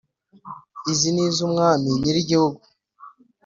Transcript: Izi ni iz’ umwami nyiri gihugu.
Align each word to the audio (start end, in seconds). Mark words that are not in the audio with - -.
Izi 0.91 1.09
ni 1.11 1.21
iz’ 1.27 1.37
umwami 1.47 1.87
nyiri 2.01 2.21
gihugu. 2.29 2.59